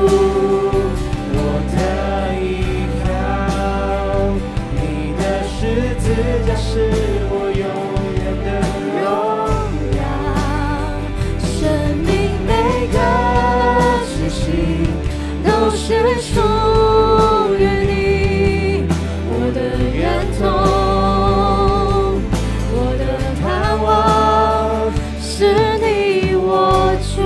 [23.43, 27.21] 盼望是你，我主。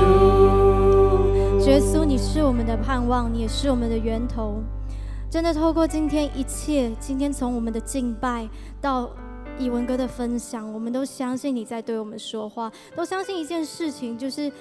[1.66, 4.60] 耶稣，你是我们的盼望，你也是我们的源头。
[5.30, 8.48] 真的，透过今天一切，今天从我们的敬拜
[8.80, 9.10] 到
[9.58, 14.52] 以文哥的分享，我们都相信你在对我们说话，都相信一件事情，就是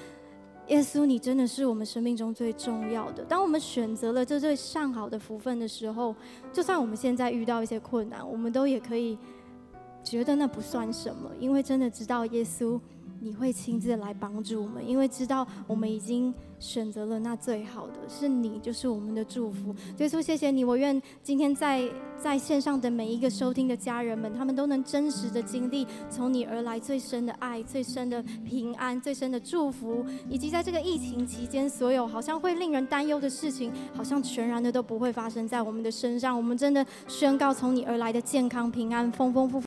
[0.68, 3.24] 耶稣，你真的是我们生命中最重要的。
[3.26, 6.16] 当我们选择了这最上好的福分的时候，
[6.54, 9.18] 就算我们现在遇到一些困难，我们都也可以
[10.04, 12.80] 觉得那不算什么，因为真的知道耶稣。
[13.26, 19.76] 你会亲自来帮助我们，因为知道我们已经选择了那最好的，是你，就是我们的祝福。
[19.98, 21.84] 耶稣，谢谢你，我愿今天在
[22.22, 36.38] 在线上的每一个收听的家人们，他们都能真实的经历从你而来最深的爱、最深的平安、最深的祝福，以及在这个疫情期间，所有好像会令人担忧的事情，好像全然的都不会发生在我们的身上。
[36.38, 39.64] 我们真的宣告从你而来的健康、平安、丰丰富富。